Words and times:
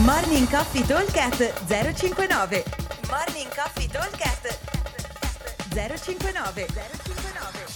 Morning 0.00 0.48
Coffee 0.48 0.86
Talkcast 0.86 1.66
059 1.66 2.64
Morning 3.10 3.54
Coffee 3.54 3.86
Talkcast 3.86 4.58
059 5.68 6.66
059 6.66 7.66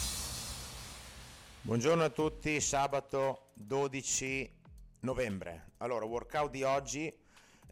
Buongiorno 1.60 2.04
a 2.04 2.08
tutti, 2.08 2.58
sabato 2.62 3.50
12 3.52 4.50
novembre. 5.00 5.72
Allora, 5.76 6.06
workout 6.06 6.51
di 6.51 6.62
oggi 6.62 7.15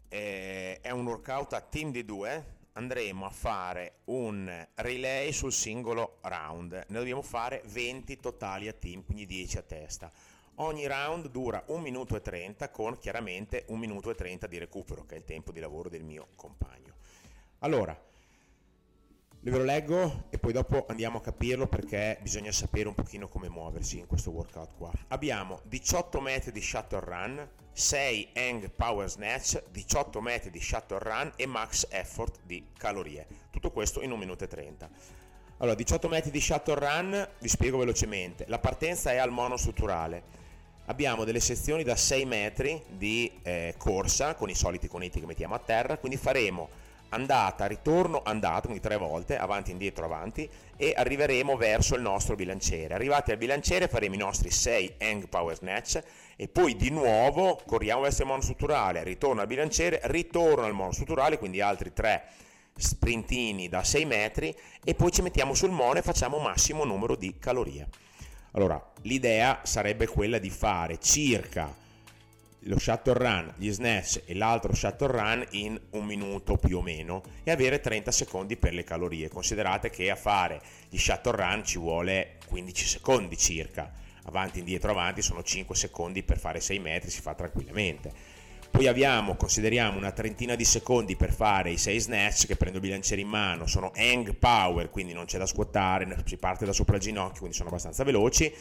eh, 0.09 0.79
è 0.79 0.91
un 0.91 1.07
workout 1.07 1.53
a 1.53 1.61
team 1.61 1.89
di 1.89 2.05
due. 2.05 2.53
Andremo 2.73 3.25
a 3.25 3.31
fare 3.31 4.01
un 4.05 4.67
relay 4.75 5.31
sul 5.31 5.53
singolo 5.53 6.19
round. 6.21 6.71
Ne 6.89 6.97
dobbiamo 6.99 7.23
fare 7.23 7.63
20 7.65 8.17
totali 8.17 8.67
a 8.67 8.73
team, 8.73 9.03
quindi 9.03 9.25
10 9.25 9.57
a 9.57 9.61
testa. 9.63 10.11
Ogni 10.59 10.87
round 10.87 11.27
dura 11.31 11.61
1 11.67 11.81
minuto 11.81 12.15
e 12.15 12.21
30 12.21 12.69
con 12.69 12.97
chiaramente 12.97 13.65
1 13.67 13.77
minuto 13.77 14.09
e 14.09 14.15
30 14.15 14.47
di 14.47 14.57
recupero, 14.57 15.05
che 15.05 15.15
è 15.15 15.17
il 15.17 15.25
tempo 15.25 15.51
di 15.51 15.59
lavoro 15.59 15.89
del 15.89 16.03
mio 16.03 16.27
compagno. 16.37 16.93
Allora, 17.59 17.99
ve 19.41 19.51
lo 19.51 19.63
leggo 19.65 20.27
e 20.29 20.37
poi 20.37 20.53
dopo 20.53 20.85
andiamo 20.87 21.17
a 21.17 21.21
capirlo 21.21 21.67
perché 21.67 22.19
bisogna 22.21 22.53
sapere 22.53 22.87
un 22.87 22.93
pochino 22.93 23.27
come 23.27 23.49
muoversi 23.49 23.99
in 23.99 24.07
questo 24.07 24.31
workout 24.31 24.77
qua. 24.77 24.93
Abbiamo 25.09 25.59
18 25.65 26.21
metri 26.21 26.53
di 26.53 26.61
shuttle 26.61 27.01
run, 27.01 27.49
6 27.73 28.29
hang 28.35 28.69
power 28.69 29.09
snatch, 29.09 29.61
18 29.71 30.21
metri 30.21 30.51
di 30.51 30.61
shuttle 30.61 30.99
run 30.99 31.33
e 31.35 31.45
max 31.47 31.85
effort 31.89 32.39
di 32.43 32.65
calorie. 32.77 33.27
Tutto 33.49 33.71
questo 33.71 34.01
in 34.01 34.11
1 34.11 34.17
minuto 34.17 34.45
e 34.45 34.47
30. 34.47 34.89
Allora, 35.57 35.75
18 35.75 36.07
metri 36.07 36.31
di 36.31 36.39
shuttle 36.39 36.75
run, 36.75 37.29
vi 37.39 37.49
spiego 37.49 37.77
velocemente. 37.77 38.45
La 38.47 38.59
partenza 38.59 39.11
è 39.11 39.17
al 39.17 39.31
monostrutturale 39.31 40.43
abbiamo 40.85 41.23
delle 41.23 41.39
sezioni 41.39 41.83
da 41.83 41.95
6 41.95 42.25
metri 42.25 42.81
di 42.87 43.31
eh, 43.43 43.75
corsa 43.77 44.35
con 44.35 44.49
i 44.49 44.55
soliti 44.55 44.87
coneti 44.87 45.19
che 45.19 45.25
mettiamo 45.25 45.55
a 45.55 45.59
terra, 45.59 45.97
quindi 45.97 46.17
faremo 46.17 46.69
andata, 47.09 47.65
ritorno, 47.65 48.21
andata, 48.23 48.61
quindi 48.61 48.81
tre 48.81 48.97
volte, 48.97 49.37
avanti, 49.37 49.71
indietro, 49.71 50.05
avanti, 50.05 50.49
e 50.75 50.93
arriveremo 50.95 51.55
verso 51.55 51.95
il 51.95 52.01
nostro 52.01 52.35
bilanciere. 52.35 52.93
Arrivati 52.93 53.31
al 53.31 53.37
bilanciere 53.37 53.87
faremo 53.87 54.15
i 54.15 54.19
nostri 54.19 54.51
6 54.51 54.95
hang 54.99 55.27
power 55.27 55.55
snatch 55.55 56.01
e 56.35 56.47
poi 56.47 56.75
di 56.75 56.89
nuovo 56.89 57.61
corriamo 57.65 58.01
verso 58.01 58.23
il 58.23 58.27
monostrutturale, 58.27 59.03
ritorno 59.03 59.41
al 59.41 59.47
bilanciere, 59.47 60.01
ritorno 60.05 60.65
al 60.65 60.73
monostrutturale, 60.73 61.37
quindi 61.37 61.61
altri 61.61 61.93
3 61.93 62.23
sprintini 62.77 63.69
da 63.69 63.83
6 63.83 64.05
metri 64.05 64.53
e 64.83 64.95
poi 64.95 65.11
ci 65.11 65.21
mettiamo 65.21 65.53
sul 65.53 65.71
mono 65.71 65.97
e 65.97 66.01
facciamo 66.01 66.39
massimo 66.39 66.83
numero 66.83 67.15
di 67.15 67.35
calorie. 67.39 67.87
Allora, 68.55 68.81
l'idea 69.01 69.59
sarebbe 69.63 70.07
quella 70.07 70.39
di 70.39 70.49
fare 70.49 70.97
circa 70.99 71.75
lo 72.67 72.79
shuttle 72.79 73.13
run, 73.13 73.53
gli 73.57 73.69
snatch 73.69 74.23
e 74.25 74.33
l'altro 74.33 74.73
shuttle 74.73 75.07
run 75.07 75.45
in 75.51 75.79
un 75.91 76.05
minuto 76.05 76.55
più 76.55 76.77
o 76.77 76.81
meno 76.81 77.21
e 77.43 77.51
avere 77.51 77.81
30 77.81 78.11
secondi 78.11 78.55
per 78.55 78.73
le 78.73 78.85
calorie. 78.85 79.27
Considerate 79.27 79.89
che 79.89 80.09
a 80.09 80.15
fare 80.15 80.61
gli 80.89 80.97
shuttle 80.97 81.35
run 81.35 81.65
ci 81.65 81.77
vuole 81.77 82.37
15 82.47 82.85
secondi 82.85 83.37
circa, 83.37 83.91
avanti, 84.23 84.59
indietro, 84.59 84.89
avanti 84.89 85.21
sono 85.21 85.43
5 85.43 85.75
secondi 85.75 86.23
per 86.23 86.39
fare 86.39 86.61
6 86.61 86.79
metri, 86.79 87.09
si 87.09 87.21
fa 87.21 87.35
tranquillamente 87.35 88.13
poi 88.75 88.87
abbiamo, 88.87 89.35
consideriamo 89.35 89.97
una 89.97 90.11
trentina 90.11 90.55
di 90.55 90.65
secondi 90.65 91.15
per 91.15 91.31
fare 91.31 91.71
i 91.71 91.77
6 91.77 91.99
snatch 91.99 92.45
che 92.45 92.57
prendo 92.57 92.79
il 92.79 92.83
bilanciere 92.83 93.21
in 93.21 93.29
mano, 93.29 93.67
sono 93.67 93.93
hang 93.95 94.35
power, 94.35 94.89
quindi 94.89 95.13
non 95.13 95.23
c'è 95.23 95.37
da 95.37 95.45
squattare, 95.45 96.05
si 96.25 96.35
parte 96.35 96.65
da 96.65 96.73
sopra 96.73 96.97
il 96.97 97.01
ginocchio, 97.01 97.39
quindi 97.39 97.55
sono 97.55 97.69
abbastanza 97.69 98.03
veloci. 98.03 98.53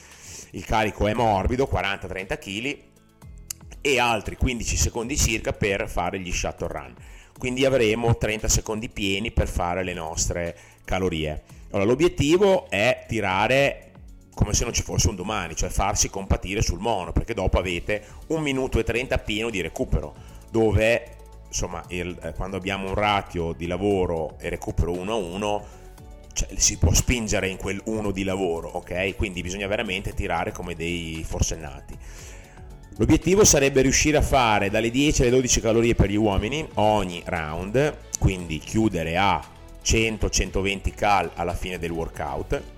Il 0.52 0.64
carico 0.64 1.08
è 1.08 1.14
morbido, 1.14 1.68
40-30 1.70 2.38
kg 2.38 2.78
e 3.80 3.98
altri 3.98 4.36
15 4.36 4.76
secondi 4.76 5.16
circa 5.16 5.52
per 5.52 5.88
fare 5.88 6.20
gli 6.20 6.30
shuttle 6.30 6.68
run. 6.68 6.94
Quindi 7.36 7.64
avremo 7.64 8.16
30 8.16 8.46
secondi 8.46 8.88
pieni 8.88 9.32
per 9.32 9.48
fare 9.48 9.82
le 9.82 9.94
nostre 9.94 10.56
calorie. 10.84 11.42
Allora, 11.70 11.89
l'obiettivo 11.89 12.70
è 12.70 13.05
tirare 13.08 13.83
come 14.34 14.52
se 14.52 14.64
non 14.64 14.72
ci 14.72 14.83
fosse 14.83 15.08
un 15.08 15.14
domani, 15.14 15.55
cioè 15.55 15.70
farsi 15.70 16.11
compatire 16.11 16.61
sul 16.61 16.80
mono, 16.80 17.12
perché 17.12 17.34
dopo 17.34 17.58
avete 17.58 18.05
un 18.28 18.42
minuto 18.42 18.78
e 18.78 18.84
30 18.84 19.18
pieno 19.18 19.50
di 19.50 19.61
recupero, 19.61 20.14
dove 20.50 21.17
insomma 21.46 21.83
il, 21.89 22.18
eh, 22.20 22.33
quando 22.33 22.56
abbiamo 22.56 22.89
un 22.89 22.95
ratio 22.95 23.52
di 23.52 23.67
lavoro 23.67 24.36
e 24.40 24.48
recupero 24.48 24.90
1 24.90 25.12
a 25.12 25.17
1 25.17 25.64
cioè, 26.33 26.48
si 26.56 26.78
può 26.78 26.92
spingere 26.92 27.48
in 27.48 27.56
quel 27.56 27.80
1 27.84 28.11
di 28.11 28.24
lavoro, 28.24 28.68
ok? 28.68 29.14
Quindi 29.14 29.40
bisogna 29.40 29.68
veramente 29.68 30.14
tirare 30.14 30.51
come 30.51 30.74
dei 30.74 31.24
forsennati. 31.24 31.96
L'obiettivo 32.96 33.45
sarebbe 33.45 33.83
riuscire 33.83 34.16
a 34.16 34.22
fare 34.22 34.68
dalle 34.68 34.90
10 34.90 35.22
alle 35.22 35.30
12 35.30 35.61
calorie 35.61 35.95
per 35.95 36.11
gli 36.11 36.16
uomini 36.16 36.66
ogni 36.74 37.22
round, 37.24 37.96
quindi 38.18 38.58
chiudere 38.58 39.16
a 39.16 39.42
100-120 39.84 40.95
cal 40.95 41.30
alla 41.34 41.55
fine 41.55 41.78
del 41.78 41.90
workout 41.90 42.73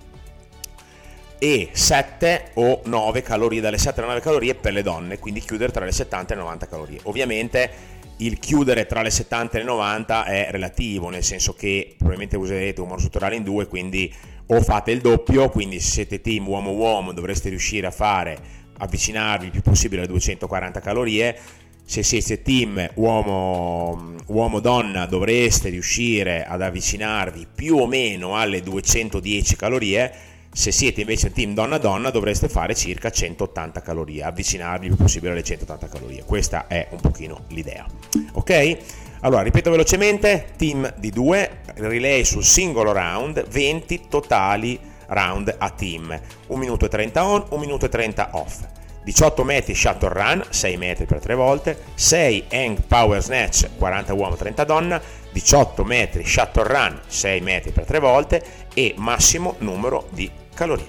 e 1.38 1.68
7 1.72 2.50
o 2.54 2.82
9 2.84 3.22
calorie, 3.22 3.60
dalle 3.60 3.78
7 3.78 4.00
alle 4.00 4.08
9 4.08 4.20
calorie 4.20 4.54
per 4.54 4.72
le 4.72 4.82
donne, 4.82 5.18
quindi 5.18 5.40
chiudere 5.40 5.72
tra 5.72 5.84
le 5.84 5.92
70 5.92 6.32
e 6.32 6.36
le 6.36 6.42
90 6.42 6.68
calorie. 6.68 7.00
Ovviamente 7.04 7.70
il 8.18 8.38
chiudere 8.38 8.86
tra 8.86 9.02
le 9.02 9.10
70 9.10 9.56
e 9.56 9.60
le 9.60 9.66
90 9.66 10.24
è 10.24 10.48
relativo, 10.50 11.10
nel 11.10 11.22
senso 11.22 11.52
che 11.52 11.94
probabilmente 11.96 12.36
userete 12.36 12.80
un 12.80 12.88
monostrutturale 12.88 13.36
in 13.36 13.42
due, 13.42 13.66
quindi 13.66 14.12
o 14.46 14.60
fate 14.62 14.92
il 14.92 15.00
doppio, 15.00 15.48
quindi 15.50 15.80
se 15.80 15.90
siete 15.90 16.20
team 16.20 16.46
uomo-uomo 16.46 17.12
dovreste 17.12 17.48
riuscire 17.48 17.86
a 17.86 17.90
fare, 17.90 18.38
avvicinarvi 18.78 19.46
il 19.46 19.50
più 19.50 19.62
possibile 19.62 20.02
alle 20.02 20.10
240 20.10 20.80
calorie, 20.80 21.38
se 21.84 22.02
siete 22.02 22.42
team 22.42 22.90
uomo, 22.94 24.14
uomo-donna 24.26 25.06
dovreste 25.06 25.68
riuscire 25.68 26.44
ad 26.44 26.62
avvicinarvi 26.62 27.46
più 27.54 27.76
o 27.76 27.86
meno 27.86 28.36
alle 28.36 28.62
210 28.62 29.56
calorie, 29.56 30.12
se 30.56 30.72
siete 30.72 31.02
invece 31.02 31.32
team 31.32 31.52
donna-donna 31.52 32.08
dovreste 32.08 32.48
fare 32.48 32.74
circa 32.74 33.10
180 33.10 33.82
calorie, 33.82 34.22
avvicinarvi 34.22 34.86
il 34.86 34.94
più 34.94 35.04
possibile 35.04 35.32
alle 35.32 35.42
180 35.42 35.86
calorie. 35.86 36.24
Questa 36.24 36.66
è 36.66 36.88
un 36.92 36.98
pochino 36.98 37.42
l'idea. 37.48 37.84
Ok? 38.32 38.78
Allora, 39.20 39.42
ripeto 39.42 39.70
velocemente, 39.70 40.52
team 40.56 40.90
di 40.96 41.10
due, 41.10 41.58
relay 41.74 42.24
sul 42.24 42.42
singolo 42.42 42.92
round, 42.92 43.46
20 43.46 44.04
totali 44.08 44.80
round 45.08 45.54
a 45.58 45.68
team. 45.68 46.18
1 46.46 46.58
minuto 46.58 46.86
e 46.86 46.88
30 46.88 47.26
on, 47.26 47.44
1 47.50 47.60
minuto 47.60 47.84
e 47.84 47.88
30 47.90 48.30
off. 48.32 48.64
18 49.04 49.44
metri 49.44 49.74
shuttle 49.74 50.08
run, 50.08 50.42
6 50.48 50.76
metri 50.78 51.04
per 51.04 51.20
3 51.20 51.34
volte, 51.34 51.78
6 51.94 52.44
hang 52.50 52.80
power 52.80 53.22
snatch, 53.22 53.68
40 53.76 54.14
uomo, 54.14 54.36
30 54.36 54.64
donna, 54.64 55.00
18 55.30 55.84
metri 55.84 56.24
shuttle 56.24 56.64
run, 56.64 56.98
6 57.06 57.40
metri 57.42 57.72
per 57.72 57.84
3 57.84 57.98
volte 57.98 58.42
e 58.72 58.94
massimo 58.96 59.56
numero 59.58 60.08
di 60.12 60.28
calorie. 60.56 60.88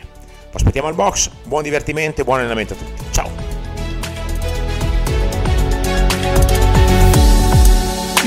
Aspettiamo 0.52 0.88
al 0.88 0.96
box, 0.96 1.30
buon 1.44 1.62
divertimento 1.62 2.22
e 2.22 2.24
buon 2.24 2.40
allenamento 2.40 2.74
a 2.74 2.78
tutti. 2.78 3.04
Ciao! 3.12 3.30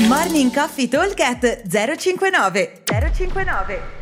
Morning 0.07 0.53
Coffee 0.53 0.87
Talk 0.87 1.19
059 1.67 2.83
059 2.85 4.00